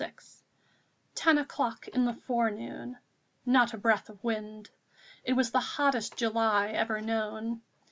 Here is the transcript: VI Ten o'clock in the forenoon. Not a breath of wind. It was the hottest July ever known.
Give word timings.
VI 0.01 0.13
Ten 1.13 1.37
o'clock 1.37 1.87
in 1.89 2.05
the 2.05 2.15
forenoon. 2.15 2.97
Not 3.45 3.71
a 3.71 3.77
breath 3.77 4.09
of 4.09 4.23
wind. 4.23 4.71
It 5.23 5.33
was 5.33 5.51
the 5.51 5.59
hottest 5.59 6.17
July 6.17 6.69
ever 6.69 7.01
known. 7.01 7.61